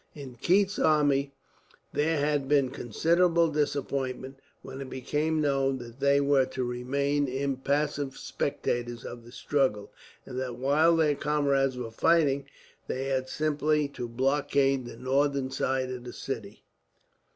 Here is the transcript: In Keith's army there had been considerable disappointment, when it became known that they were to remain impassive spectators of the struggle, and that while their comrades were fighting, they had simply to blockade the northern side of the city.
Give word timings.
In 0.15 0.33
Keith's 0.41 0.79
army 0.79 1.31
there 1.93 2.17
had 2.17 2.47
been 2.47 2.71
considerable 2.71 3.49
disappointment, 3.49 4.39
when 4.63 4.81
it 4.81 4.89
became 4.89 5.39
known 5.39 5.77
that 5.77 5.99
they 5.99 6.19
were 6.19 6.47
to 6.47 6.63
remain 6.63 7.27
impassive 7.27 8.17
spectators 8.17 9.05
of 9.05 9.25
the 9.25 9.31
struggle, 9.31 9.93
and 10.25 10.39
that 10.39 10.55
while 10.55 10.95
their 10.95 11.13
comrades 11.13 11.77
were 11.77 11.91
fighting, 11.91 12.47
they 12.87 13.09
had 13.09 13.29
simply 13.29 13.87
to 13.89 14.07
blockade 14.07 14.87
the 14.87 14.97
northern 14.97 15.51
side 15.51 15.91
of 15.91 16.03
the 16.05 16.13
city. 16.13 16.63